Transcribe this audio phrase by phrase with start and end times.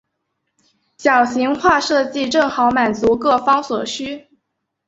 [0.97, 4.27] 小型化设计正好满足各方所需。